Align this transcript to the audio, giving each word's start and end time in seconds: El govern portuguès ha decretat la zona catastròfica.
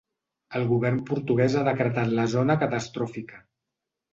El 0.59 0.63
govern 0.69 0.97
portuguès 1.09 1.57
ha 1.57 1.63
decretat 1.67 2.11
la 2.21 2.27
zona 2.35 2.59
catastròfica. 2.65 3.45